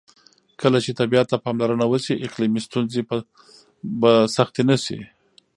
[0.61, 3.01] کله چې طبیعت ته پاملرنه وشي، اقلیمي ستونزې
[4.01, 4.99] به سختې نه شي.